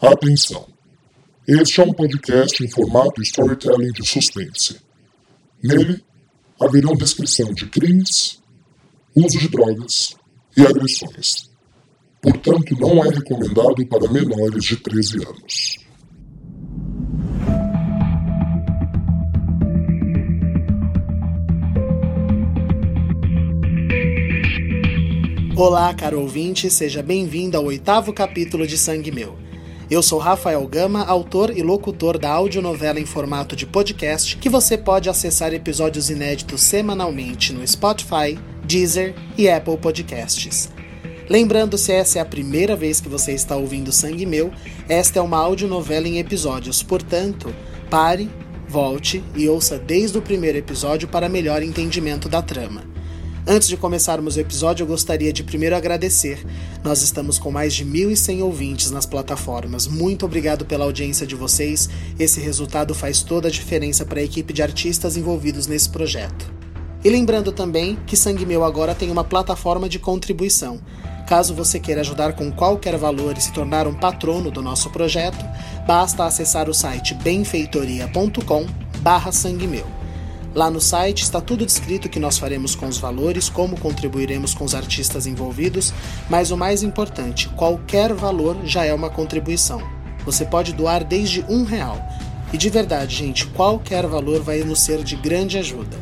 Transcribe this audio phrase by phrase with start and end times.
[0.00, 0.64] Atenção!
[1.44, 4.80] Este é um podcast em formato storytelling de suspense.
[5.60, 6.04] Nele,
[6.60, 8.40] haverão descrição de crimes,
[9.16, 10.14] uso de drogas
[10.56, 11.50] e agressões.
[12.22, 15.78] Portanto, não é recomendado para menores de 13 anos.
[25.56, 29.47] Olá, caro ouvinte, seja bem-vindo ao oitavo capítulo de Sangue Meu.
[29.90, 34.76] Eu sou Rafael Gama, autor e locutor da audionovela em formato de podcast, que você
[34.76, 40.70] pode acessar episódios inéditos semanalmente no Spotify, Deezer e Apple Podcasts.
[41.26, 44.52] Lembrando, se essa é a primeira vez que você está ouvindo Sangue Meu,
[44.90, 47.54] esta é uma audionovela em episódios, portanto,
[47.88, 48.28] pare,
[48.68, 52.97] volte e ouça desde o primeiro episódio para melhor entendimento da trama.
[53.50, 56.44] Antes de começarmos o episódio, eu gostaria de primeiro agradecer.
[56.84, 59.86] Nós estamos com mais de 1.100 ouvintes nas plataformas.
[59.86, 61.88] Muito obrigado pela audiência de vocês.
[62.18, 66.52] Esse resultado faz toda a diferença para a equipe de artistas envolvidos nesse projeto.
[67.02, 70.78] E lembrando também que Sangue Meu agora tem uma plataforma de contribuição.
[71.26, 75.42] Caso você queira ajudar com qualquer valor e se tornar um patrono do nosso projeto,
[75.86, 79.97] basta acessar o site benfeitoria.com/sangue meu.
[80.54, 84.64] Lá no site está tudo descrito que nós faremos com os valores, como contribuiremos com
[84.64, 85.92] os artistas envolvidos,
[86.28, 89.80] mas o mais importante, qualquer valor já é uma contribuição.
[90.24, 91.98] Você pode doar desde um real.
[92.52, 95.98] E de verdade, gente, qualquer valor vai nos ser de grande ajuda.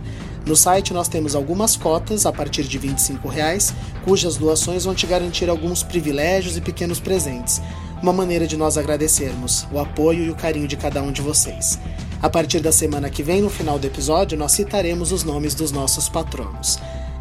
[0.46, 5.04] No site nós temos algumas cotas a partir de 25 reais, cujas doações vão te
[5.04, 7.60] garantir alguns privilégios e pequenos presentes.
[8.00, 11.80] Uma maneira de nós agradecermos o apoio e o carinho de cada um de vocês.
[12.22, 15.70] A partir da semana que vem, no final do episódio, nós citaremos os nomes dos
[15.70, 16.78] nossos patronos.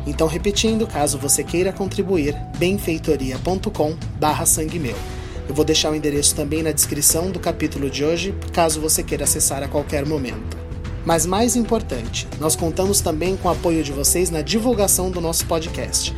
[0.08, 4.96] Então, repetindo, caso você queira contribuir, benfeitoria.com barra sangue meu.
[5.48, 9.26] Eu vou deixar o endereço também na descrição do capítulo de hoje, caso você queira
[9.26, 10.58] acessar a qualquer momento.
[11.06, 15.46] Mas mais importante, nós contamos também com o apoio de vocês na divulgação do nosso
[15.46, 16.16] podcast.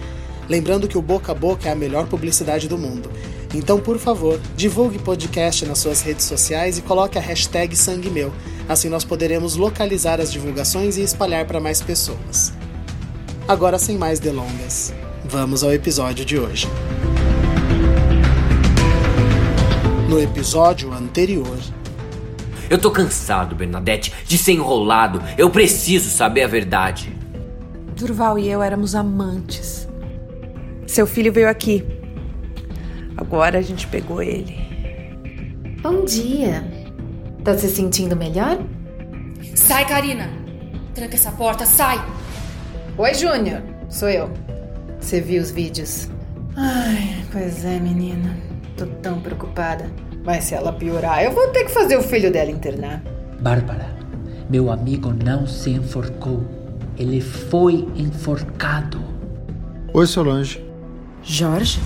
[0.47, 3.11] Lembrando que o boca a boca é a melhor publicidade do mundo.
[3.53, 8.09] Então, por favor, divulgue o podcast nas suas redes sociais e coloque a hashtag Sangue
[8.09, 8.31] Meu.
[8.67, 12.51] Assim nós poderemos localizar as divulgações e espalhar para mais pessoas.
[13.47, 14.93] Agora, sem mais delongas,
[15.23, 16.67] vamos ao episódio de hoje.
[20.09, 21.57] No episódio anterior.
[22.69, 25.23] Eu tô cansado, Bernadette, de ser enrolado.
[25.37, 27.15] Eu preciso saber a verdade.
[27.95, 29.87] Durval e eu éramos amantes.
[30.85, 31.96] Seu filho veio aqui
[33.17, 34.55] Agora a gente pegou ele.
[35.81, 36.63] Bom dia.
[37.43, 38.59] Tá se sentindo melhor?
[39.55, 40.29] Sai, Karina!
[40.93, 41.97] Tranca essa porta, sai!
[42.97, 43.61] Oi, Júnior.
[43.89, 44.29] Sou eu.
[44.99, 46.09] Você viu os vídeos?
[46.55, 48.37] Ai, pois é, menina.
[48.75, 49.89] Tô tão preocupada.
[50.23, 53.01] Mas se ela piorar, eu vou ter que fazer o filho dela internar.
[53.39, 53.87] Bárbara,
[54.49, 56.43] meu amigo não se enforcou.
[56.97, 58.99] Ele foi enforcado.
[59.93, 60.63] Oi, Solange.
[61.23, 61.79] Jorge?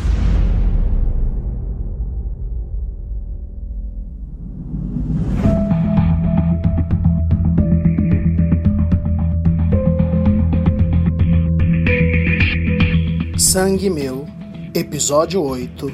[13.51, 14.25] Sangue Meu,
[14.73, 15.93] Episódio 8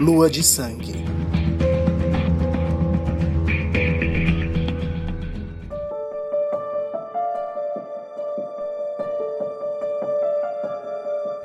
[0.00, 0.92] Lua de Sangue.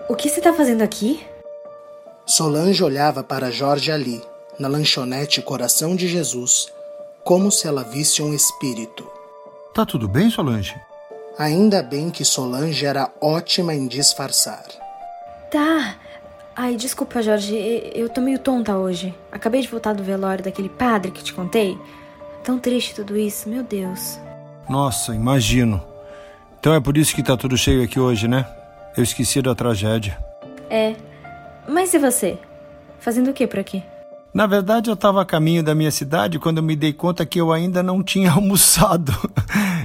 [0.09, 1.23] O que você está fazendo aqui?
[2.25, 4.19] Solange olhava para Jorge ali,
[4.57, 6.73] na lanchonete Coração de Jesus,
[7.23, 9.07] como se ela visse um espírito.
[9.75, 10.73] Tá tudo bem, Solange?
[11.37, 14.86] Ainda bem que Solange era ótima em disfarçar.
[15.57, 15.95] Tá.
[16.55, 17.55] Ai, desculpa, Jorge,
[17.95, 19.11] eu tô meio tonta hoje.
[19.31, 21.75] Acabei de voltar do velório daquele padre que te contei.
[22.43, 24.19] Tão triste tudo isso, meu Deus.
[24.69, 25.83] Nossa, imagino.
[26.59, 28.45] Então é por isso que tá tudo cheio aqui hoje, né?
[28.95, 30.15] Eu esqueci da tragédia.
[30.69, 30.95] É.
[31.67, 32.37] Mas e você?
[32.99, 33.81] Fazendo o que por aqui?
[34.31, 37.51] Na verdade, eu estava a caminho da minha cidade quando me dei conta que eu
[37.51, 39.11] ainda não tinha almoçado.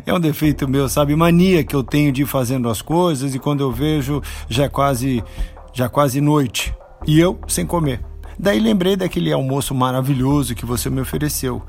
[0.04, 1.16] É um defeito meu, sabe?
[1.16, 4.20] Mania que eu tenho de ir fazendo as coisas e quando eu vejo
[4.50, 5.24] já é quase
[5.72, 6.74] já quase noite,
[7.06, 8.04] e eu sem comer.
[8.38, 11.62] Daí lembrei daquele almoço maravilhoso que você me ofereceu.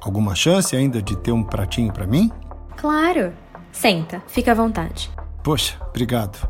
[0.00, 2.30] Alguma chance ainda de ter um pratinho para mim?
[2.76, 3.32] Claro.
[3.72, 5.10] Senta, fica à vontade.
[5.42, 6.48] Poxa, obrigado.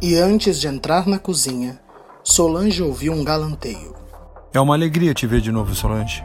[0.00, 1.80] E antes de entrar na cozinha,
[2.22, 3.94] Solange ouviu um galanteio.
[4.52, 6.24] É uma alegria te ver de novo, Solange.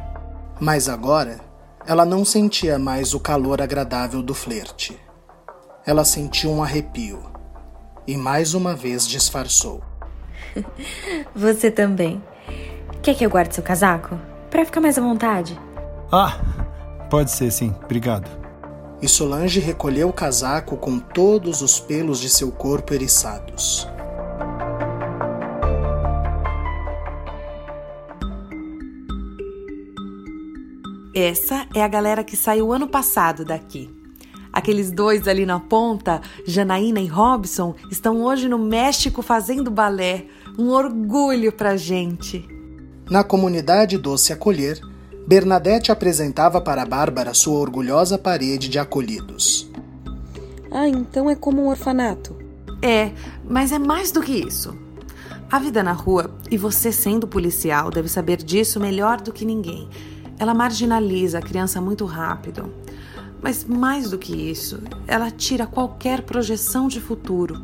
[0.59, 1.39] Mas agora,
[1.85, 4.97] ela não sentia mais o calor agradável do flerte.
[5.85, 7.31] Ela sentiu um arrepio
[8.11, 9.81] e mais uma vez disfarçou.
[11.33, 12.21] Você também.
[13.01, 14.19] Quer que eu guarde seu casaco?
[14.49, 15.57] Pra ficar mais à vontade.
[16.11, 16.37] Ah,
[17.09, 18.29] pode ser sim, obrigado.
[19.01, 23.87] E Solange recolheu o casaco com todos os pelos de seu corpo eriçados.
[31.15, 34.00] Essa é a galera que saiu ano passado daqui.
[34.53, 40.25] Aqueles dois ali na ponta, Janaína e Robson, estão hoje no México fazendo balé.
[40.59, 42.45] Um orgulho pra gente.
[43.09, 44.81] Na comunidade Doce Acolher,
[45.27, 49.69] Bernadette apresentava para Bárbara sua orgulhosa parede de acolhidos.
[50.71, 52.35] Ah, então é como um orfanato.
[52.81, 53.11] É,
[53.47, 54.75] mas é mais do que isso.
[55.51, 59.89] A vida na rua, e você sendo policial deve saber disso melhor do que ninguém,
[60.39, 62.73] ela marginaliza a criança muito rápido.
[63.41, 67.61] Mas mais do que isso, ela tira qualquer projeção de futuro.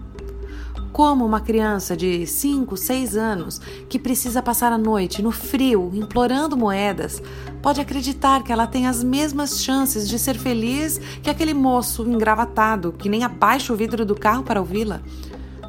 [0.92, 6.58] Como uma criança de 5, 6 anos que precisa passar a noite no frio implorando
[6.58, 7.22] moedas
[7.62, 12.92] pode acreditar que ela tem as mesmas chances de ser feliz que aquele moço engravatado
[12.94, 15.02] que nem abaixa o vidro do carro para ouvi-la?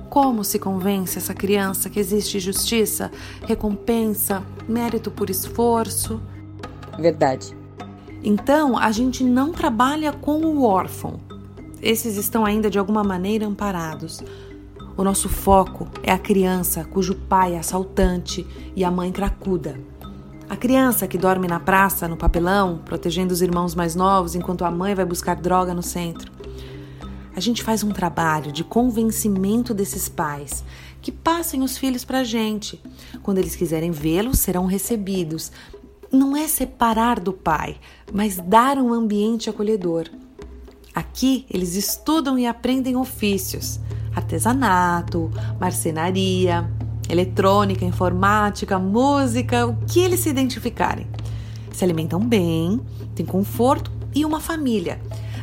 [0.08, 3.12] Como se convence essa criança que existe justiça,
[3.46, 6.22] recompensa, mérito por esforço?
[6.98, 7.57] Verdade.
[8.22, 11.20] Então, a gente não trabalha com o órfão.
[11.80, 14.20] Esses estão ainda de alguma maneira amparados.
[14.96, 18.44] O nosso foco é a criança cujo pai é assaltante
[18.74, 19.78] e a mãe cracuda.
[20.50, 24.70] A criança que dorme na praça, no papelão, protegendo os irmãos mais novos enquanto a
[24.70, 26.32] mãe vai buscar droga no centro.
[27.36, 30.64] A gente faz um trabalho de convencimento desses pais
[31.00, 32.82] que passem os filhos para a gente.
[33.22, 35.52] Quando eles quiserem vê-los, serão recebidos.
[36.10, 37.76] Não é separar do pai,
[38.12, 40.06] mas dar um ambiente acolhedor.
[40.94, 43.78] Aqui eles estudam e aprendem ofícios
[44.14, 46.68] artesanato, marcenaria,
[47.08, 51.06] eletrônica, informática, música, o que eles se identificarem.
[51.72, 52.80] Se alimentam bem,
[53.14, 55.00] têm conforto e uma família.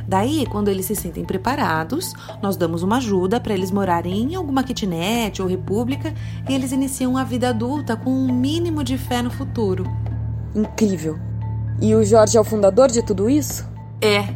[0.07, 4.63] Daí, quando eles se sentem preparados, nós damos uma ajuda para eles morarem em alguma
[4.63, 6.13] kitnet ou república
[6.47, 9.85] e eles iniciam a vida adulta com um mínimo de fé no futuro.
[10.55, 11.19] Incrível.
[11.81, 13.67] E o Jorge é o fundador de tudo isso?
[14.01, 14.33] É.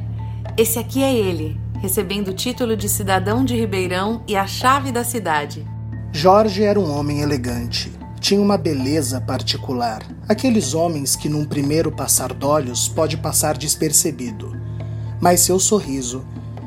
[0.57, 5.03] Esse aqui é ele, recebendo o título de cidadão de Ribeirão e a chave da
[5.05, 5.65] cidade.
[6.11, 7.91] Jorge era um homem elegante.
[8.19, 10.03] Tinha uma beleza particular.
[10.27, 14.51] Aqueles homens que, num primeiro passar d'olhos, pode passar despercebido.
[15.21, 16.25] Mas seu sorriso,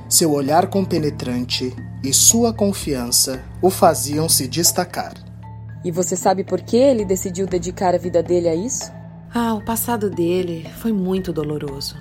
[0.08, 5.12] seu olhar compenetrante e sua confiança o faziam se destacar.
[5.84, 8.90] E você sabe por que ele decidiu dedicar a vida dele a isso?
[9.34, 11.96] Ah, o passado dele foi muito doloroso.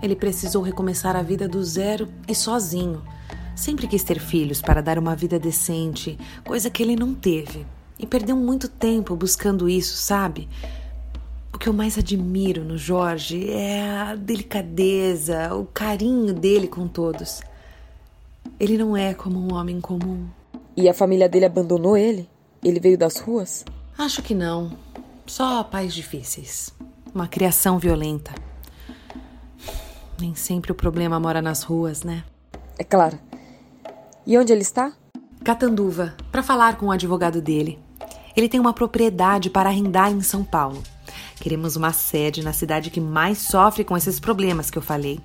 [0.00, 3.02] Ele precisou recomeçar a vida do zero e sozinho.
[3.56, 7.66] Sempre quis ter filhos para dar uma vida decente, coisa que ele não teve.
[7.98, 10.48] E perdeu muito tempo buscando isso, sabe?
[11.52, 17.40] O que eu mais admiro no Jorge é a delicadeza, o carinho dele com todos.
[18.60, 20.28] Ele não é como um homem comum.
[20.76, 22.28] E a família dele abandonou ele?
[22.62, 23.64] Ele veio das ruas?
[23.98, 24.70] Acho que não.
[25.28, 26.72] Só pais difíceis.
[27.14, 28.32] Uma criação violenta.
[30.18, 32.24] Nem sempre o problema mora nas ruas, né?
[32.78, 33.18] É claro.
[34.26, 34.92] E onde ele está?
[35.44, 37.78] Catanduva, para falar com o advogado dele.
[38.34, 40.82] Ele tem uma propriedade para arrendar em São Paulo.
[41.36, 45.20] Queremos uma sede na cidade que mais sofre com esses problemas que eu falei.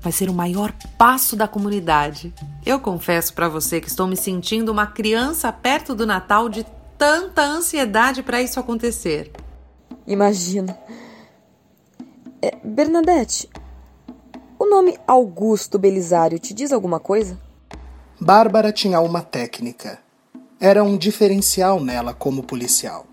[0.00, 2.32] Vai ser o maior passo da comunidade.
[2.64, 6.64] Eu confesso para você que estou me sentindo uma criança perto do Natal de
[6.96, 9.32] tanta ansiedade para isso acontecer.
[10.10, 10.76] Imagino.
[12.42, 13.48] É, Bernadette,
[14.58, 17.38] o nome Augusto Belisário te diz alguma coisa?
[18.20, 20.00] Bárbara tinha uma técnica.
[20.58, 23.06] Era um diferencial nela como policial.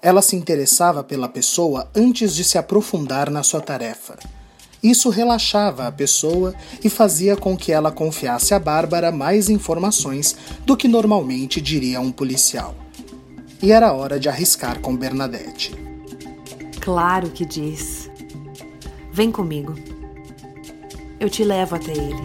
[0.00, 4.16] Ela se interessava pela pessoa antes de se aprofundar na sua tarefa.
[4.80, 10.76] Isso relaxava a pessoa e fazia com que ela confiasse a Bárbara mais informações do
[10.76, 12.76] que normalmente diria um policial.
[13.60, 15.89] E era hora de arriscar com Bernadette.
[16.80, 18.10] Claro que diz.
[19.12, 19.74] Vem comigo.
[21.20, 22.22] Eu te levo até ele.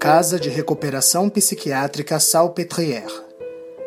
[0.00, 3.12] Casa de Recuperação Psiquiátrica Salpêtrière.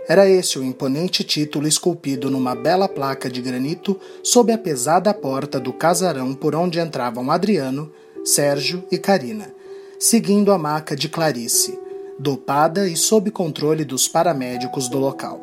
[0.07, 5.59] Era esse o imponente título esculpido numa bela placa de granito sob a pesada porta
[5.59, 7.91] do casarão por onde entravam Adriano,
[8.23, 9.53] Sérgio e Karina,
[9.99, 11.79] seguindo a maca de Clarice,
[12.19, 15.41] dopada e sob controle dos paramédicos do local.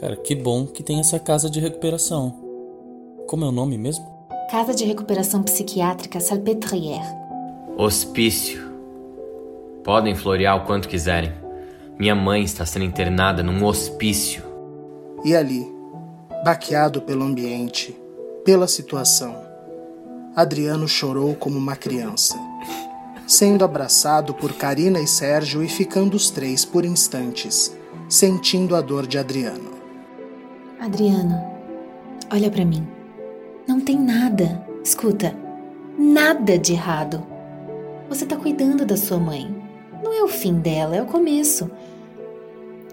[0.00, 2.34] Cara, que bom que tem essa casa de recuperação.
[3.26, 4.04] Como é o nome mesmo?
[4.50, 7.04] Casa de Recuperação Psiquiátrica Salpêtrière.
[7.76, 8.62] Hospício.
[9.82, 11.32] Podem florear o quanto quiserem.
[11.98, 14.42] Minha mãe está sendo internada num hospício.
[15.24, 15.66] E ali,
[16.44, 17.96] baqueado pelo ambiente,
[18.44, 19.34] pela situação,
[20.36, 22.36] Adriano chorou como uma criança,
[23.26, 27.74] sendo abraçado por Karina e Sérgio e ficando os três por instantes,
[28.08, 29.72] sentindo a dor de Adriano.
[30.80, 31.42] Adriano,
[32.32, 32.86] olha para mim.
[33.66, 35.34] Não tem nada, escuta,
[35.98, 37.24] nada de errado.
[38.08, 39.54] Você tá cuidando da sua mãe.
[40.02, 41.70] Não é o fim dela, é o começo.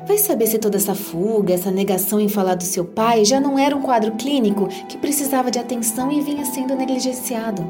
[0.07, 3.59] Vai saber se toda essa fuga, essa negação em falar do seu pai já não
[3.59, 7.69] era um quadro clínico que precisava de atenção e vinha sendo negligenciado.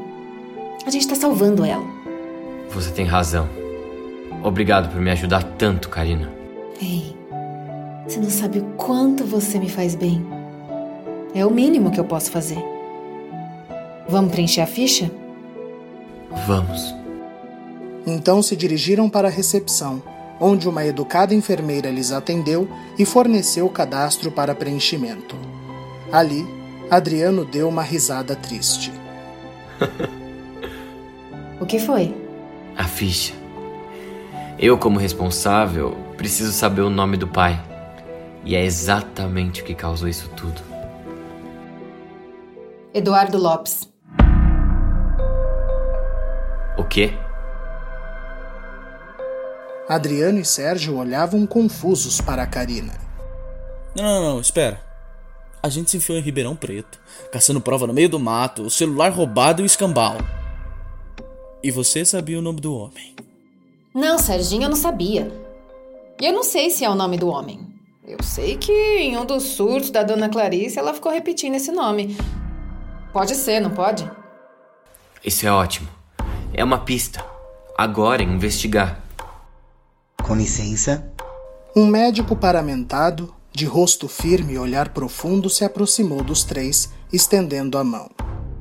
[0.86, 2.01] A gente tá salvando ela.
[2.74, 3.48] Você tem razão.
[4.42, 6.32] Obrigado por me ajudar tanto, Karina.
[6.80, 7.14] Ei,
[8.06, 10.24] você não sabe o quanto você me faz bem.
[11.34, 12.58] É o mínimo que eu posso fazer.
[14.08, 15.10] Vamos preencher a ficha?
[16.46, 16.94] Vamos.
[18.06, 20.02] Então se dirigiram para a recepção,
[20.40, 25.36] onde uma educada enfermeira lhes atendeu e forneceu o cadastro para preenchimento.
[26.10, 26.44] Ali,
[26.90, 28.92] Adriano deu uma risada triste.
[31.60, 32.21] o que foi?
[32.76, 33.34] A ficha.
[34.58, 37.60] Eu, como responsável, preciso saber o nome do pai.
[38.44, 40.60] E é exatamente o que causou isso tudo.
[42.94, 43.90] Eduardo Lopes.
[46.76, 47.12] O quê?
[49.88, 52.94] Adriano e Sérgio olhavam confusos para a Karina.
[53.94, 54.80] Não, não, não, espera.
[55.62, 56.98] A gente se enfiou em Ribeirão Preto,
[57.30, 60.16] caçando prova no meio do mato, o celular roubado e o escambau.
[61.62, 63.14] E você sabia o nome do homem?
[63.94, 65.30] Não, Serginho, eu não sabia.
[66.20, 67.60] E eu não sei se é o nome do homem.
[68.04, 72.16] Eu sei que em um dos surtos da dona Clarice ela ficou repetindo esse nome.
[73.12, 74.10] Pode ser, não pode?
[75.24, 75.88] Isso é ótimo.
[76.52, 77.24] É uma pista.
[77.78, 79.00] Agora é investigar.
[80.20, 81.12] Com licença.
[81.76, 87.84] Um médico paramentado, de rosto firme e olhar profundo, se aproximou dos três, estendendo a
[87.84, 88.10] mão.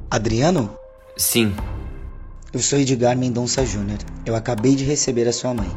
[0.10, 0.78] Adriano?
[1.18, 1.56] Sim.
[2.54, 4.00] Eu sou Edgar Mendonça Júnior.
[4.26, 5.72] Eu acabei de receber a sua mãe.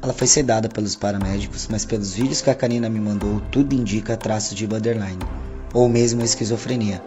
[0.00, 4.16] Ela foi sedada pelos paramédicos, mas pelos vídeos que a Karina me mandou, tudo indica
[4.16, 5.18] traços de borderline,
[5.72, 7.02] ou mesmo esquizofrenia.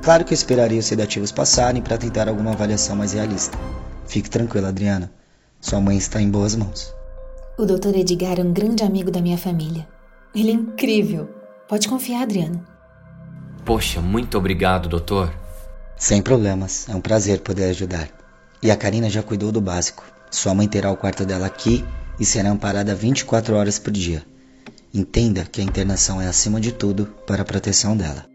[0.00, 3.58] Claro que eu esperaria os sedativos passarem para tentar alguma avaliação mais realista.
[4.06, 5.10] Fique tranquila, Adriana.
[5.60, 6.94] Sua mãe está em boas mãos.
[7.58, 7.96] O Dr.
[7.96, 9.88] Edgar é um grande amigo da minha família.
[10.32, 11.28] Ele é incrível.
[11.66, 12.64] Pode confiar, Adriano.
[13.64, 15.34] Poxa, muito obrigado, doutor.
[15.96, 16.88] Sem problemas.
[16.88, 18.08] É um prazer poder ajudar.
[18.62, 20.04] E a Karina já cuidou do básico.
[20.30, 21.84] Sua mãe terá o quarto dela aqui
[22.18, 24.24] e será amparada 24 horas por dia.
[24.92, 28.26] Entenda que a internação é acima de tudo para a proteção dela.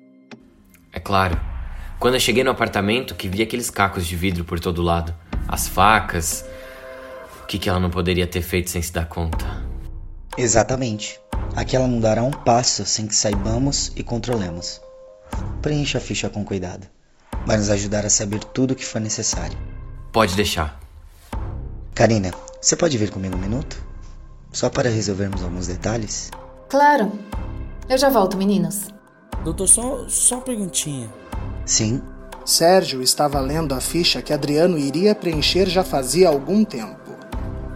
[0.94, 1.40] É claro.
[2.00, 5.14] Quando eu cheguei no apartamento, que vi aqueles cacos de vidro por todo lado,
[5.48, 6.46] as facas,
[7.42, 9.46] o que, que ela não poderia ter feito sem se dar conta?
[10.38, 11.20] Exatamente.
[11.56, 14.80] Aqui ela não dará um passo sem que saibamos e controlemos.
[15.62, 16.88] Preencha a ficha com cuidado.
[17.46, 19.58] Vai nos ajudar a saber tudo o que for necessário.
[20.12, 20.78] Pode deixar.
[21.96, 23.82] Karina, você pode vir comigo um minuto?
[24.52, 26.30] Só para resolvermos alguns detalhes?
[26.68, 27.12] Claro.
[27.88, 28.88] Eu já volto, meninos.
[29.44, 31.10] Doutor, só, só uma perguntinha.
[31.66, 32.02] Sim.
[32.46, 37.00] Sérgio estava lendo a ficha que Adriano iria preencher já fazia algum tempo.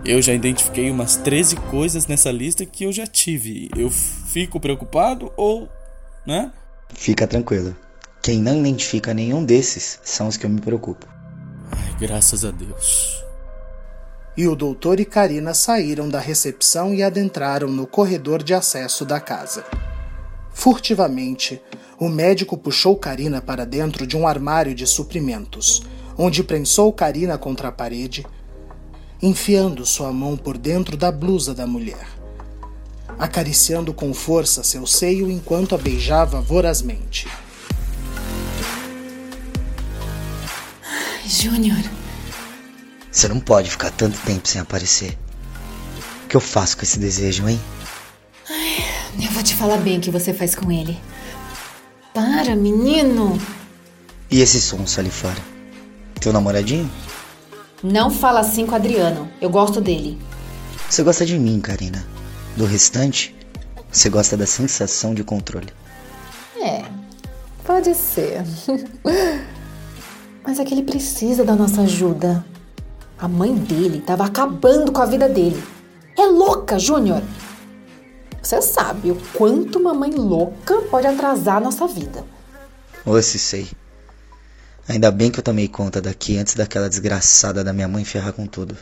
[0.04, 3.70] Eu já identifiquei umas 13 coisas nessa lista que eu já tive.
[3.77, 5.70] Eu fico preocupado ou.
[6.27, 6.51] né?
[6.94, 7.75] Fica tranquilo.
[8.22, 11.15] Quem não identifica nenhum desses são os que eu me preocupo.
[11.72, 13.24] Ai, graças a Deus.
[14.38, 19.20] E o doutor e Karina saíram da recepção e adentraram no corredor de acesso da
[19.20, 19.64] casa.
[20.54, 21.62] Furtivamente,
[21.98, 25.84] o médico puxou Karina para dentro de um armário de suprimentos,
[26.18, 28.26] onde prensou Karina contra a parede,
[29.22, 32.08] enfiando sua mão por dentro da blusa da mulher,
[33.18, 37.28] acariciando com força seu seio enquanto a beijava vorazmente.
[41.27, 41.84] Júnior.
[43.12, 45.17] Você não pode ficar tanto tempo sem aparecer.
[46.24, 47.60] O que eu faço com esse desejo, hein?
[49.22, 51.00] Eu vou te falar bem o que você faz com ele.
[52.13, 53.39] Para, menino!
[54.29, 55.41] E esse sonso ali fora?
[56.20, 56.89] Teu namoradinho?
[57.82, 59.29] Não fala assim com o Adriano.
[59.39, 60.20] Eu gosto dele.
[60.89, 62.05] Você gosta de mim, Karina.
[62.55, 63.36] Do restante,
[63.91, 65.70] você gosta da sensação de controle.
[66.62, 66.84] É,
[67.63, 68.44] pode ser.
[70.46, 72.46] Mas é que ele precisa da nossa ajuda.
[73.18, 75.62] A mãe dele estava acabando com a vida dele.
[76.18, 77.22] É louca, Júnior!
[78.42, 82.24] Você sabe o quanto uma mãe louca pode atrasar a nossa vida.
[83.04, 83.68] Ô, se sei.
[84.88, 88.46] Ainda bem que eu tomei conta daqui antes daquela desgraçada da minha mãe ferrar com
[88.46, 88.78] tudo.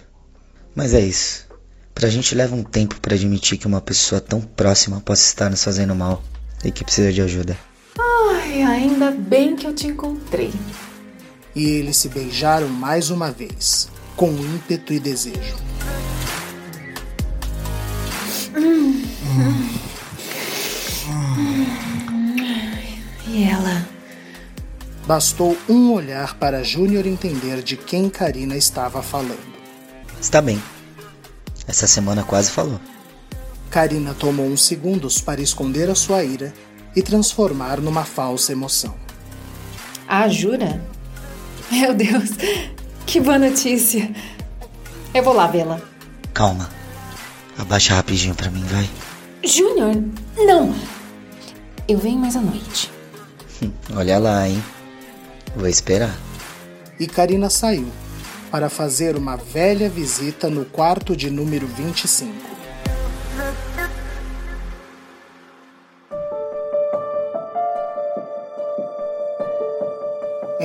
[0.75, 1.47] Mas é isso.
[1.95, 5.63] Pra gente leva um tempo para admitir que uma pessoa tão próxima possa estar nos
[5.63, 6.21] fazendo mal
[6.63, 7.57] e que precisa de ajuda.
[7.97, 10.51] Ai, ainda bem que eu te encontrei.
[11.55, 15.55] E eles se beijaram mais uma vez, com ímpeto e desejo.
[18.55, 19.03] Hum.
[23.27, 23.87] E ela?
[25.07, 29.53] Bastou um olhar para Júnior entender de quem Karina estava falando.
[30.21, 30.61] Está bem.
[31.67, 32.79] Essa semana quase falou.
[33.69, 36.53] Karina tomou uns segundos para esconder a sua ira
[36.95, 38.95] e transformar numa falsa emoção.
[40.07, 40.79] Ah, jura?
[41.73, 42.29] Meu Deus,
[43.07, 44.13] que boa notícia.
[45.11, 45.81] Eu vou lá vê-la.
[46.31, 46.69] Calma.
[47.57, 48.87] Abaixa rapidinho pra mim, vai.
[49.43, 49.95] Júnior,
[50.37, 50.71] não.
[51.87, 52.91] Eu venho mais à noite.
[53.95, 54.63] Olha lá, hein?
[55.55, 56.15] Vou esperar.
[56.99, 57.87] E Karina saiu
[58.51, 62.52] para fazer uma velha visita no quarto de número 25.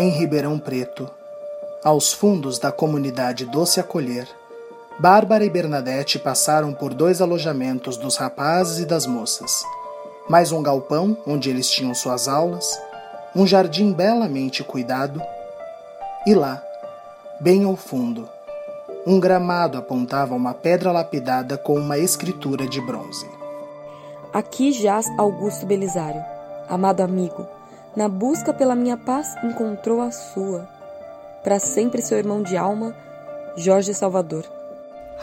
[0.01, 1.11] Em Ribeirão Preto,
[1.83, 4.29] aos fundos da comunidade Doce Acolher,
[4.97, 9.65] Bárbara e Bernadette passaram por dois alojamentos dos rapazes e das moças,
[10.29, 12.81] mais um galpão onde eles tinham suas aulas,
[13.35, 15.21] um jardim belamente cuidado,
[16.25, 16.63] e lá,
[17.41, 18.29] bem ao fundo,
[19.05, 23.29] um gramado apontava uma pedra lapidada com uma escritura de bronze.
[24.33, 26.25] Aqui jaz Augusto Belisário,
[26.69, 27.49] amado amigo,
[27.99, 30.69] na busca pela minha paz encontrou a sua.
[31.43, 32.95] Para sempre seu irmão de alma,
[33.57, 34.45] Jorge Salvador.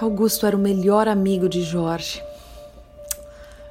[0.01, 2.22] Augusto era o melhor amigo de Jorge.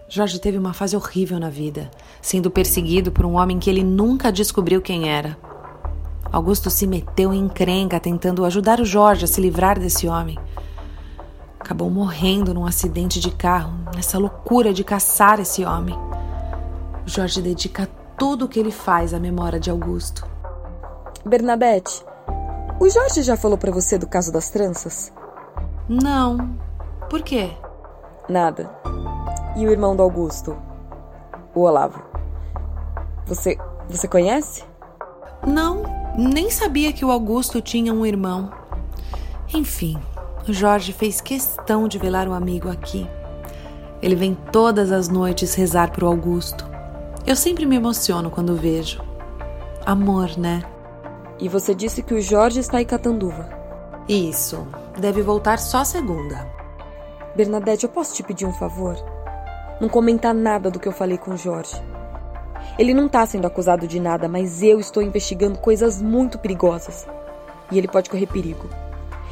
[0.09, 1.91] Jorge teve uma fase horrível na vida,
[2.23, 5.37] sendo perseguido por um homem que ele nunca descobriu quem era.
[6.33, 10.39] Augusto se meteu em encrenca tentando ajudar o Jorge a se livrar desse homem.
[11.61, 15.95] Acabou morrendo num acidente de carro, nessa loucura de caçar esse homem.
[17.05, 17.87] Jorge dedica
[18.19, 20.27] tudo o que ele faz à memória de Augusto.
[21.25, 22.05] Bernadette,
[22.81, 25.13] o Jorge já falou para você do caso das tranças?
[25.89, 26.59] Não.
[27.09, 27.51] Por quê?
[28.29, 28.71] Nada.
[29.57, 30.57] E o irmão do Augusto?
[31.55, 32.03] O Olavo.
[33.27, 33.57] Você.
[33.89, 34.65] Você conhece?
[35.47, 35.83] Não,
[36.17, 38.51] nem sabia que o Augusto tinha um irmão.
[39.53, 39.99] Enfim,
[40.49, 43.07] o Jorge fez questão de velar o amigo aqui.
[44.01, 46.74] Ele vem todas as noites rezar pro Augusto.
[47.27, 49.03] Eu sempre me emociono quando vejo.
[49.87, 50.63] Amor, né?
[51.39, 53.49] E você disse que o Jorge está em Catanduva.
[54.07, 54.67] Isso.
[55.01, 56.47] Deve voltar só segunda.
[57.35, 58.95] Bernadette, eu posso te pedir um favor?
[59.81, 61.75] Não comentar nada do que eu falei com o Jorge.
[62.79, 67.07] Ele não está sendo acusado de nada, mas eu estou investigando coisas muito perigosas.
[67.73, 68.69] E ele pode correr perigo.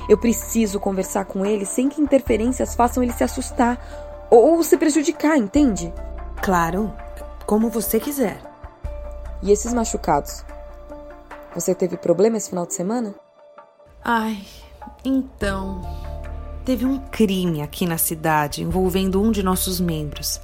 [0.09, 3.79] Eu preciso conversar com ele sem que interferências façam ele se assustar
[4.31, 5.93] ou, ou se prejudicar, entende?
[6.41, 6.91] Claro,
[7.53, 8.41] como você quiser.
[9.43, 10.43] E esses machucados?
[11.55, 13.15] Você teve problema esse final de semana?
[14.03, 14.43] Ai,
[15.05, 15.83] então.
[16.65, 20.41] Teve um crime aqui na cidade envolvendo um de nossos membros.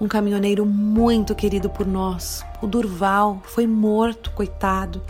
[0.00, 5.00] Um caminhoneiro muito querido por nós, o Durval, foi morto, coitado.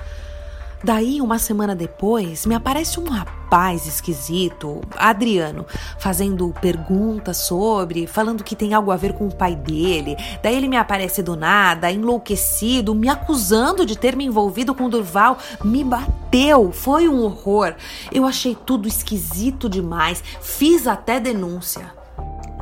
[0.82, 5.66] Daí, uma semana depois, me aparece um rapaz esquisito, Adriano,
[5.98, 10.16] fazendo perguntas sobre, falando que tem algo a ver com o pai dele.
[10.42, 15.36] Daí ele me aparece do nada, enlouquecido, me acusando de ter me envolvido com Durval.
[15.62, 17.74] Me bateu, foi um horror.
[18.10, 21.92] Eu achei tudo esquisito demais, fiz até denúncia.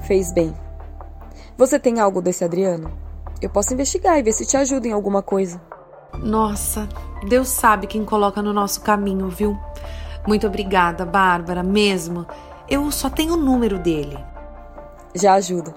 [0.08, 0.52] Fez bem.
[1.56, 2.90] Você tem algo desse Adriano?
[3.40, 5.67] Eu posso investigar e ver se te ajuda em alguma coisa.
[6.22, 6.88] Nossa,
[7.28, 9.58] Deus sabe quem coloca no nosso caminho, viu?
[10.26, 12.26] Muito obrigada, Bárbara, mesmo.
[12.68, 14.18] Eu só tenho o número dele.
[15.14, 15.74] Já ajuda.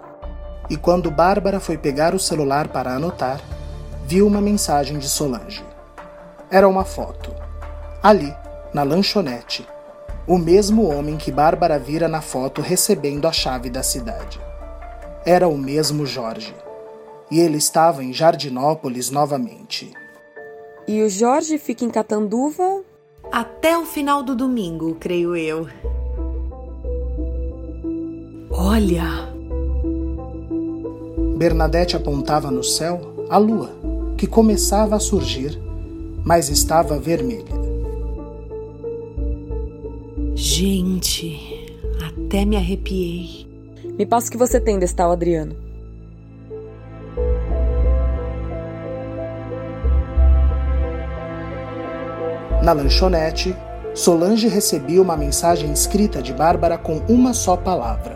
[0.70, 3.40] E quando Bárbara foi pegar o celular para anotar,
[4.06, 5.64] viu uma mensagem de Solange.
[6.50, 7.34] Era uma foto.
[8.04, 8.36] Ali,
[8.74, 9.66] na lanchonete,
[10.28, 14.40] o mesmo homem que Bárbara vira na foto recebendo a chave da cidade.
[15.26, 16.54] Era o mesmo Jorge.
[17.30, 19.94] E ele estava em Jardinópolis novamente.
[20.92, 22.84] E o Jorge fica em Catanduva?
[23.32, 25.66] Até o final do domingo, creio eu.
[28.50, 29.32] Olha!
[31.38, 33.70] Bernadette apontava no céu a lua,
[34.18, 35.58] que começava a surgir,
[36.26, 37.56] mas estava vermelha.
[40.36, 41.74] Gente,
[42.06, 43.48] até me arrepiei.
[43.98, 45.56] Me passa o que você tem desse tal Adriano.
[52.62, 53.56] Na lanchonete,
[53.94, 58.16] Solange recebia uma mensagem escrita de Bárbara com uma só palavra: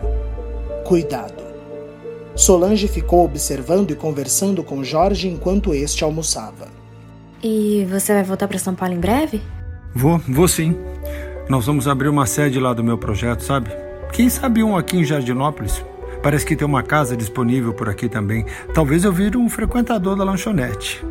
[0.84, 1.44] Cuidado.
[2.34, 6.68] Solange ficou observando e conversando com Jorge enquanto este almoçava.
[7.42, 9.42] E você vai voltar para São Paulo em breve?
[9.94, 10.76] Vou, vou sim.
[11.48, 13.70] Nós vamos abrir uma sede lá do meu projeto, sabe?
[14.12, 15.84] Quem sabe um aqui em Jardinópolis?
[16.22, 18.46] Parece que tem uma casa disponível por aqui também.
[18.74, 21.04] Talvez eu vire um frequentador da lanchonete.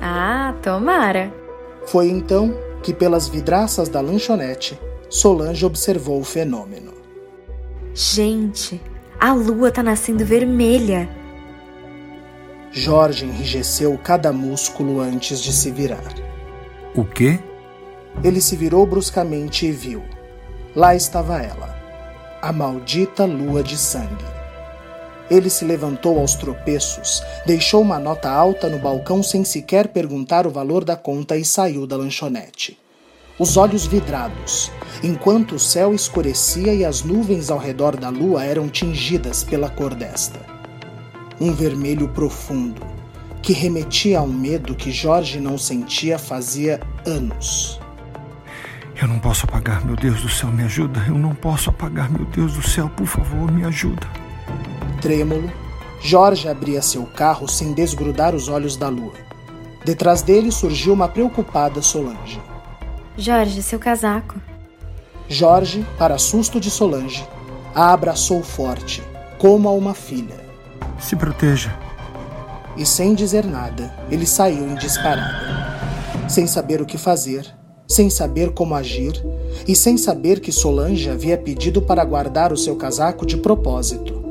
[0.00, 1.32] Ah, tomara.
[1.86, 4.78] Foi então que, pelas vidraças da lanchonete,
[5.12, 6.94] Solange observou o fenômeno.
[7.92, 8.80] Gente,
[9.20, 11.06] a lua tá nascendo vermelha.
[12.70, 16.14] Jorge enrijeceu cada músculo antes de se virar.
[16.94, 17.38] O quê?
[18.24, 20.02] Ele se virou bruscamente e viu.
[20.74, 21.76] Lá estava ela,
[22.40, 24.31] a maldita lua de sangue.
[25.30, 30.50] Ele se levantou aos tropeços, deixou uma nota alta no balcão sem sequer perguntar o
[30.50, 32.78] valor da conta e saiu da lanchonete.
[33.38, 34.70] Os olhos vidrados,
[35.02, 39.94] enquanto o céu escurecia e as nuvens ao redor da lua eram tingidas pela cor
[39.94, 40.38] desta.
[41.40, 42.82] Um vermelho profundo,
[43.42, 47.80] que remetia a um medo que Jorge não sentia fazia anos.
[49.00, 51.04] Eu não posso apagar, meu Deus do céu, me ajuda.
[51.08, 54.06] Eu não posso apagar, meu Deus do céu, por favor, me ajuda.
[55.02, 55.50] Trêmulo,
[56.00, 59.14] Jorge abria seu carro sem desgrudar os olhos da lua.
[59.84, 62.40] Detrás dele surgiu uma preocupada Solange.
[63.18, 64.40] Jorge, seu casaco.
[65.28, 67.28] Jorge, para susto de Solange,
[67.74, 69.02] a abraçou forte,
[69.38, 70.40] como a uma filha.
[71.00, 71.76] Se proteja.
[72.76, 75.80] E sem dizer nada, ele saiu em disparada.
[76.28, 77.44] Sem saber o que fazer,
[77.88, 79.12] sem saber como agir
[79.66, 84.21] e sem saber que Solange havia pedido para guardar o seu casaco de propósito.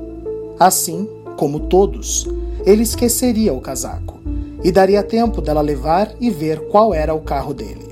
[0.62, 2.28] Assim, como todos,
[2.68, 4.20] ele esqueceria o casaco
[4.64, 7.90] e daria tempo dela levar e ver qual era o carro dele.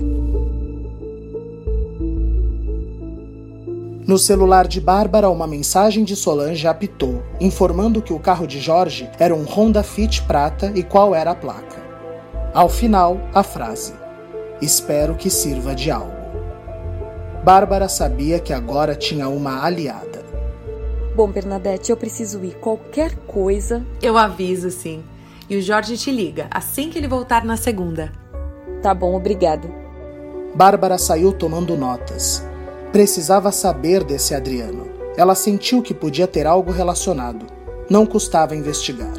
[4.06, 9.10] No celular de Bárbara, uma mensagem de Solange apitou, informando que o carro de Jorge
[9.18, 11.82] era um Honda Fit prata e qual era a placa.
[12.54, 13.94] Ao final, a frase:
[14.62, 16.14] Espero que sirva de algo.
[17.44, 20.19] Bárbara sabia que agora tinha uma aliada.
[21.16, 22.56] Bom, Bernadette, eu preciso ir.
[22.56, 23.86] Qualquer coisa.
[24.02, 25.04] Eu aviso, sim.
[25.50, 28.12] E o Jorge te liga assim que ele voltar na segunda.
[28.82, 29.70] Tá bom, obrigado.
[30.56, 32.46] Bárbara saiu tomando notas.
[32.92, 34.88] Precisava saber desse Adriano.
[35.18, 37.46] Ela sentiu que podia ter algo relacionado.
[37.90, 39.18] Não custava investigar.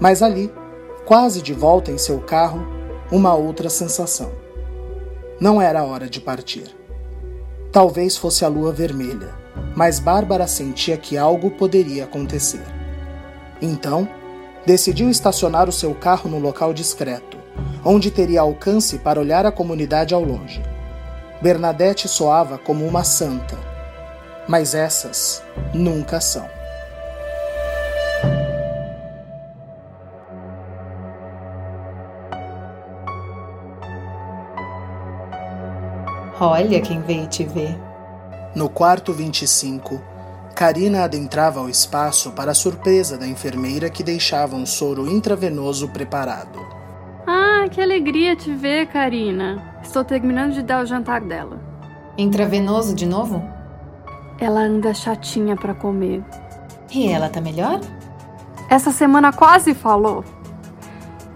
[0.00, 0.52] Mas ali,
[1.06, 2.66] quase de volta em seu carro,
[3.10, 4.30] uma outra sensação.
[5.40, 6.74] Não era hora de partir.
[7.70, 9.47] Talvez fosse a lua vermelha
[9.78, 12.64] mas Bárbara sentia que algo poderia acontecer.
[13.62, 14.08] Então,
[14.66, 17.38] decidiu estacionar o seu carro no local discreto,
[17.84, 20.60] onde teria alcance para olhar a comunidade ao longe.
[21.40, 23.56] Bernadette soava como uma santa,
[24.48, 26.48] mas essas nunca são.
[36.40, 37.87] Olha quem veio te ver.
[38.54, 40.00] No quarto 25,
[40.54, 46.58] Karina adentrava o espaço para a surpresa da enfermeira que deixava um soro intravenoso preparado.
[47.26, 49.78] Ah, que alegria te ver, Karina.
[49.82, 51.60] Estou terminando de dar o jantar dela.
[52.16, 53.42] Intravenoso de novo?
[54.40, 56.24] Ela anda chatinha para comer.
[56.90, 57.80] E ela tá melhor?
[58.68, 60.24] Essa semana quase falou.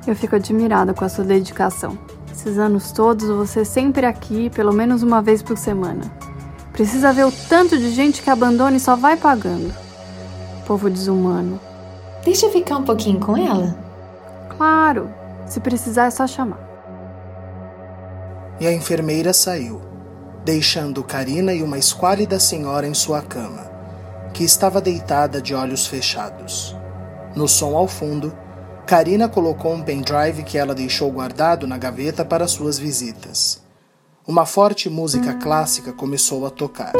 [0.06, 1.96] Eu fico admirada com a sua dedicação.
[2.32, 6.02] Esses anos todos, você sempre aqui, pelo menos uma vez por semana.
[6.72, 9.74] Precisa ver o tanto de gente que abandona e só vai pagando.
[10.66, 11.60] Povo desumano.
[12.24, 13.76] Deixa eu ficar um pouquinho com ela.
[14.56, 15.12] Claro,
[15.46, 16.60] se precisar é só chamar.
[18.58, 19.82] E a enfermeira saiu,
[20.44, 23.70] deixando Karina e uma esquálida senhora em sua cama,
[24.32, 26.76] que estava deitada de olhos fechados.
[27.34, 28.32] No som ao fundo,
[28.86, 33.61] Karina colocou um pendrive que ela deixou guardado na gaveta para suas visitas.
[34.24, 36.92] Uma forte música clássica começou a tocar.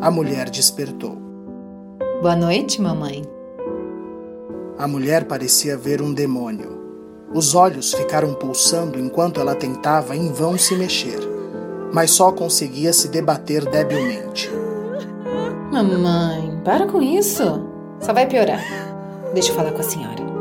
[0.00, 1.16] A mulher despertou.
[2.20, 3.22] Boa noite, mamãe.
[4.76, 6.84] A mulher parecia ver um demônio.
[7.32, 11.20] Os olhos ficaram pulsando enquanto ela tentava em vão se mexer,
[11.92, 14.50] mas só conseguia se debater debilmente.
[15.70, 17.64] Mamãe, para com isso.
[18.00, 18.64] Só vai piorar.
[19.32, 20.35] Deixa eu falar com a senhora.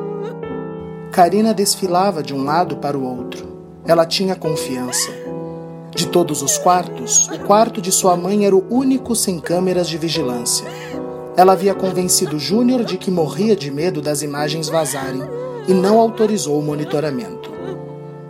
[1.16, 3.48] Karina desfilava de um lado para o outro.
[3.86, 5.10] Ela tinha confiança.
[5.96, 9.98] De todos os quartos, o quarto de sua mãe era o único sem câmeras de
[9.98, 10.68] vigilância.
[11.38, 15.22] Ela havia convencido Júnior de que morria de medo das imagens vazarem
[15.70, 17.50] e não autorizou o monitoramento.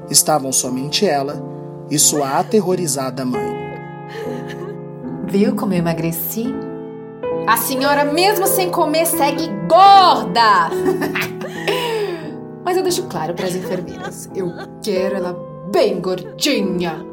[0.07, 1.43] Estavam somente ela
[1.89, 3.51] e sua aterrorizada mãe.
[5.25, 6.53] Viu como eu emagreci?
[7.47, 10.69] A senhora, mesmo sem comer, segue gorda!
[12.65, 14.51] Mas eu deixo claro para as enfermeiras: eu
[14.83, 15.37] quero ela
[15.71, 17.05] bem gordinha.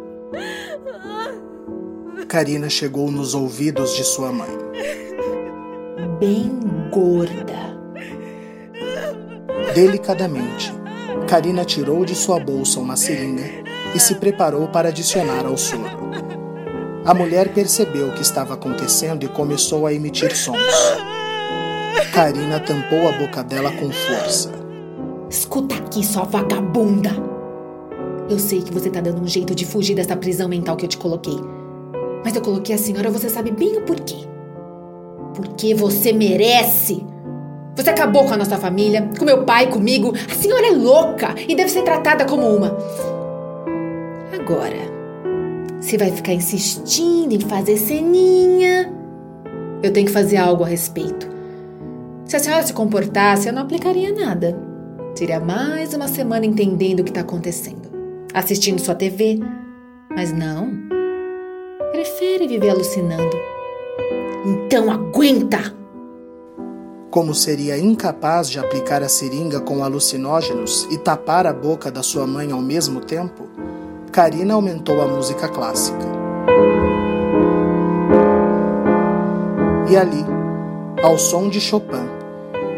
[2.26, 4.48] Karina chegou nos ouvidos de sua mãe.
[6.18, 6.58] Bem
[6.90, 7.76] gorda.
[9.74, 10.72] Delicadamente,
[11.28, 13.44] Karina tirou de sua bolsa uma seringa
[13.94, 16.12] e se preparou para adicionar ao soro.
[17.04, 20.56] A mulher percebeu o que estava acontecendo e começou a emitir sons.
[22.14, 24.61] Karina tampou a boca dela com força.
[25.32, 27.10] Escuta aqui, sua vagabunda!
[28.28, 30.88] Eu sei que você tá dando um jeito de fugir dessa prisão mental que eu
[30.90, 31.38] te coloquei.
[32.22, 34.26] Mas eu coloquei a senhora, você sabe bem o porquê.
[35.34, 37.02] Porque você merece!
[37.74, 40.12] Você acabou com a nossa família, com meu pai, comigo.
[40.30, 42.76] A senhora é louca e deve ser tratada como uma.
[44.38, 44.76] Agora,
[45.80, 48.92] se vai ficar insistindo em fazer ceninha,
[49.82, 51.26] eu tenho que fazer algo a respeito.
[52.26, 54.71] Se a senhora se comportasse, eu não aplicaria nada.
[55.14, 57.90] Seria mais uma semana entendendo o que está acontecendo,
[58.32, 59.38] assistindo sua TV.
[60.10, 60.70] Mas não.
[61.92, 63.36] Prefere viver alucinando.
[64.44, 65.74] Então aguenta!
[67.10, 72.26] Como seria incapaz de aplicar a seringa com alucinógenos e tapar a boca da sua
[72.26, 73.46] mãe ao mesmo tempo,
[74.10, 76.06] Karina aumentou a música clássica.
[79.90, 80.24] E ali,
[81.02, 82.21] ao som de Chopin,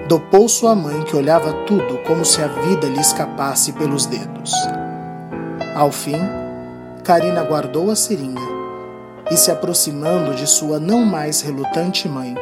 [0.09, 4.53] dopou sua mãe que olhava tudo como se a vida lhe escapasse pelos dedos.
[5.75, 6.19] Ao fim,
[7.03, 8.41] Karina guardou a seringa
[9.31, 12.35] e, se aproximando de sua não mais relutante mãe,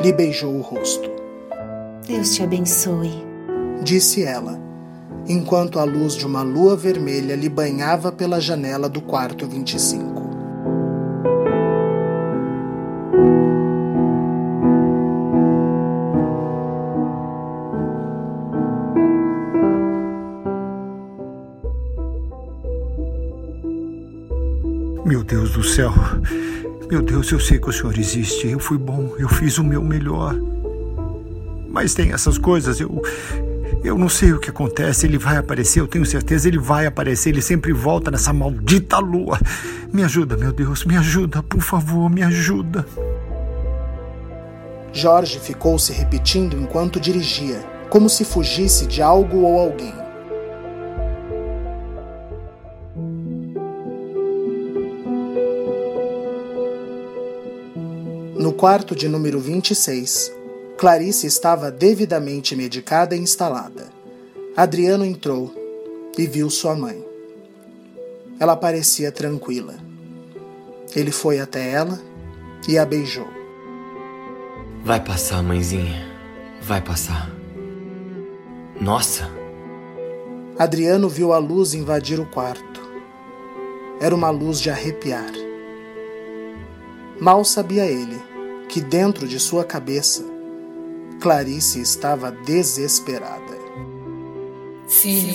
[0.00, 1.10] lhe beijou o rosto.
[2.06, 3.26] Deus te abençoe,
[3.82, 4.58] disse ela,
[5.28, 10.35] enquanto a luz de uma lua vermelha lhe banhava pela janela do quarto 25.
[25.66, 25.92] Céu.
[26.88, 28.48] Meu Deus, eu sei que o Senhor existe.
[28.48, 30.34] Eu fui bom, eu fiz o meu melhor.
[31.68, 33.02] Mas tem essas coisas, eu.
[33.84, 35.06] Eu não sei o que acontece.
[35.06, 37.30] Ele vai aparecer, eu tenho certeza, ele vai aparecer.
[37.30, 39.38] Ele sempre volta nessa maldita lua.
[39.92, 42.86] Me ajuda, meu Deus, me ajuda, por favor, me ajuda.
[44.92, 47.58] Jorge ficou se repetindo enquanto dirigia,
[47.90, 50.05] como se fugisse de algo ou alguém.
[58.56, 60.32] Quarto de número 26,
[60.78, 63.88] Clarice estava devidamente medicada e instalada.
[64.56, 65.52] Adriano entrou
[66.16, 67.04] e viu sua mãe.
[68.40, 69.74] Ela parecia tranquila.
[70.94, 72.00] Ele foi até ela
[72.66, 73.28] e a beijou.
[74.82, 76.06] Vai passar, mãezinha.
[76.62, 77.30] Vai passar.
[78.80, 79.30] Nossa!
[80.58, 82.80] Adriano viu a luz invadir o quarto.
[84.00, 85.30] Era uma luz de arrepiar.
[87.20, 88.35] Mal sabia ele
[88.68, 90.24] que dentro de sua cabeça,
[91.20, 93.56] Clarice estava desesperada.
[94.88, 95.34] Filho,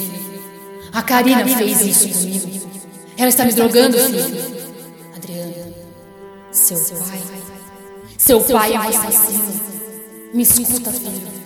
[0.94, 2.70] a Karina fez isso comigo.
[3.18, 4.62] Ela está me drogando, filho.
[5.16, 5.54] Adriana,
[6.52, 7.22] seu pai.
[8.18, 9.62] Seu pai é um assassino.
[10.34, 11.42] Me escuta, filho.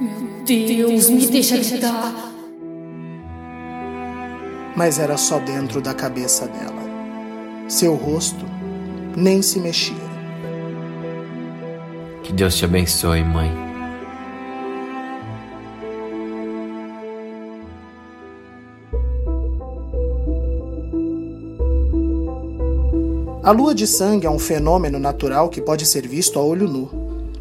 [0.00, 2.32] Meu Deus, me deixa gritar.
[4.74, 6.82] Mas era só dentro da cabeça dela.
[7.68, 8.44] Seu rosto
[9.16, 10.11] nem se mexia.
[12.32, 13.52] Que Deus te abençoe, mãe.
[23.42, 26.88] A lua de sangue é um fenômeno natural que pode ser visto a olho nu.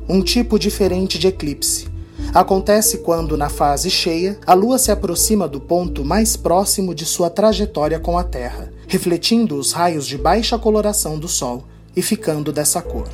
[0.10, 1.88] Um tipo diferente de eclipse.
[2.34, 7.30] Acontece quando, na fase cheia, a lua se aproxima do ponto mais próximo de sua
[7.30, 11.64] trajetória com a Terra, refletindo os raios de baixa coloração do Sol
[11.96, 13.08] e ficando dessa cor.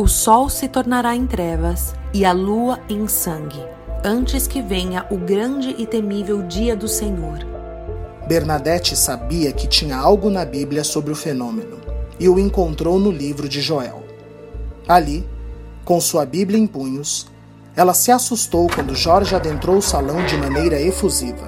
[0.00, 3.62] O sol se tornará em trevas e a lua em sangue,
[4.02, 7.40] antes que venha o grande e temível dia do Senhor.
[8.26, 11.78] Bernadette sabia que tinha algo na Bíblia sobre o fenômeno
[12.18, 14.02] e o encontrou no livro de Joel.
[14.88, 15.28] Ali,
[15.84, 17.26] com sua Bíblia em punhos,
[17.76, 21.46] ela se assustou quando Jorge adentrou o salão de maneira efusiva.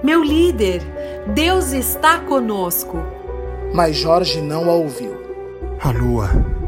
[0.00, 0.80] Meu líder,
[1.34, 2.98] Deus está conosco.
[3.74, 5.12] Mas Jorge não a ouviu.
[5.80, 6.63] A lua.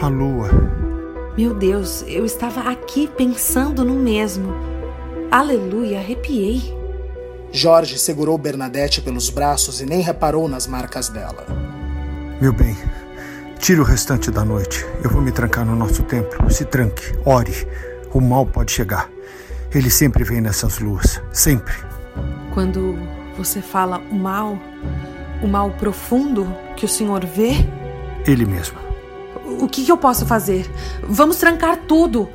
[0.00, 0.48] A lua.
[1.36, 4.54] Meu Deus, eu estava aqui pensando no mesmo.
[5.30, 6.76] Aleluia, arrepiei.
[7.50, 11.46] Jorge segurou Bernadette pelos braços e nem reparou nas marcas dela.
[12.40, 12.76] Meu bem,
[13.58, 14.86] Tire o restante da noite.
[15.02, 16.48] Eu vou me trancar no nosso templo.
[16.50, 17.66] Se tranque, ore.
[18.14, 19.10] O mal pode chegar.
[19.74, 21.20] Ele sempre vem nessas luas.
[21.32, 21.74] Sempre.
[22.54, 22.96] Quando
[23.36, 24.58] você fala o mal,
[25.42, 27.52] o mal profundo que o senhor vê?
[28.26, 28.87] Ele mesmo.
[29.60, 30.70] O que, que eu posso fazer?
[31.02, 32.28] Vamos trancar tudo.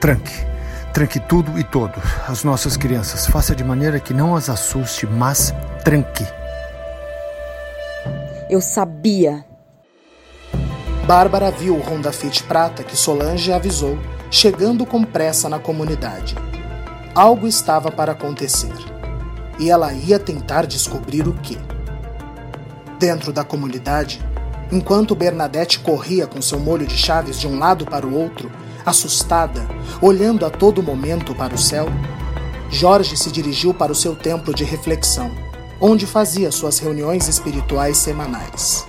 [0.00, 0.32] Tranque.
[0.92, 2.02] Tranque tudo e todos.
[2.26, 3.26] As nossas crianças.
[3.26, 6.26] Faça de maneira que não as assuste, mas tranque.
[8.48, 9.44] Eu sabia.
[11.06, 13.98] Bárbara viu o Honda Fit prata que Solange avisou,
[14.30, 16.34] chegando com pressa na comunidade.
[17.14, 18.72] Algo estava para acontecer.
[19.58, 21.58] E ela ia tentar descobrir o que.
[22.98, 24.24] Dentro da comunidade,
[24.72, 28.50] enquanto Bernadette corria com seu molho de chaves de um lado para o outro,
[28.84, 29.66] assustada,
[30.00, 31.88] olhando a todo momento para o céu,
[32.70, 35.30] Jorge se dirigiu para o seu templo de reflexão,
[35.80, 38.86] onde fazia suas reuniões espirituais semanais.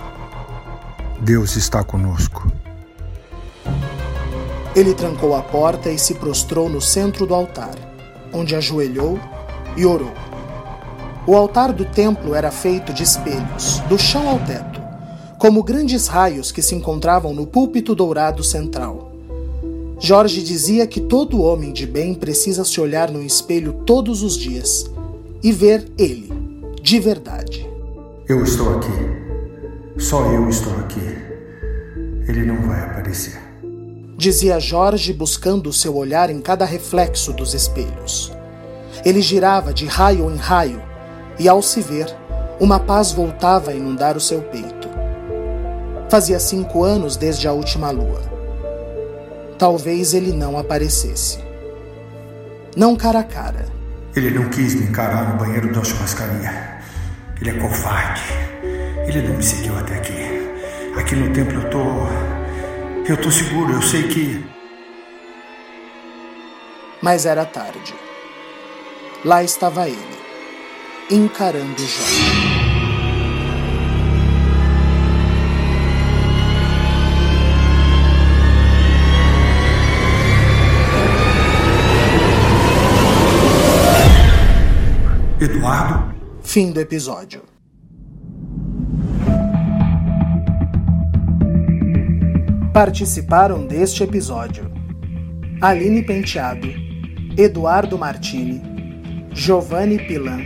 [1.20, 2.50] Deus está conosco.
[4.74, 7.74] Ele trancou a porta e se prostrou no centro do altar,
[8.32, 9.18] onde ajoelhou
[9.76, 10.12] e orou.
[11.26, 14.71] O altar do templo era feito de espelhos, do chão ao teto,
[15.42, 19.10] como grandes raios que se encontravam no púlpito dourado central.
[19.98, 24.88] Jorge dizia que todo homem de bem precisa se olhar no espelho todos os dias
[25.42, 26.30] e ver ele,
[26.80, 27.68] de verdade.
[28.28, 28.92] Eu estou aqui.
[29.98, 31.00] Só eu estou aqui.
[32.28, 33.36] Ele não vai aparecer.
[34.16, 38.30] Dizia Jorge buscando seu olhar em cada reflexo dos espelhos.
[39.04, 40.80] Ele girava de raio em raio
[41.36, 42.06] e, ao se ver,
[42.60, 44.71] uma paz voltava a inundar o seu peito.
[46.12, 48.20] Fazia cinco anos desde a última lua
[49.62, 51.38] talvez ele não aparecesse.
[52.76, 53.64] Não cara a cara.
[54.16, 56.80] Ele não quis me encarar no banheiro da churrascaria.
[57.40, 58.22] Ele é covarde.
[59.06, 60.12] Ele não me seguiu até aqui.
[60.96, 61.84] Aqui no templo eu tô.
[63.08, 64.44] Eu tô seguro, eu sei que.
[67.00, 67.94] Mas era tarde.
[69.24, 70.18] Lá estava ele,
[71.08, 72.61] encarando Jó.
[85.42, 86.14] Eduardo.
[86.40, 87.42] Fim do episódio.
[92.72, 94.70] Participaram deste episódio
[95.60, 96.68] Aline Penteado,
[97.36, 98.62] Eduardo Martini,
[99.32, 100.42] Giovanni Pilan,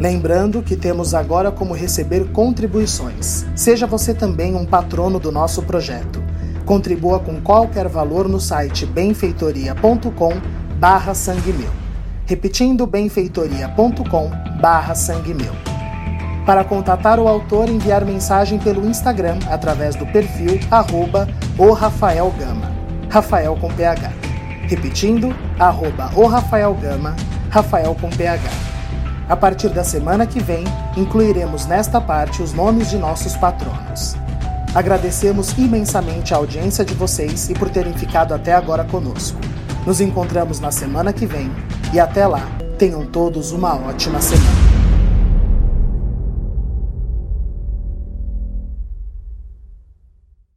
[0.00, 3.46] Lembrando que temos agora como receber contribuições.
[3.54, 6.20] Seja você também um patrono do nosso projeto.
[6.64, 11.70] Contribua com qualquer valor no site benfeitoria.com/sangue meu.
[12.26, 15.69] Repetindo, benfeitoria.com/sangue meu.
[16.46, 22.72] Para contatar o autor, enviar mensagem pelo Instagram através do perfil arroba o Rafael Gama,
[23.08, 24.10] Rafael com PH.
[24.62, 27.14] Repetindo, arroba o Rafael Gama,
[27.50, 28.48] Rafael com PH.
[29.28, 30.64] A partir da semana que vem,
[30.96, 34.16] incluiremos nesta parte os nomes de nossos patronos.
[34.74, 39.38] Agradecemos imensamente a audiência de vocês e por terem ficado até agora conosco.
[39.86, 41.50] Nos encontramos na semana que vem
[41.92, 42.42] e até lá,
[42.78, 44.59] tenham todos uma ótima semana.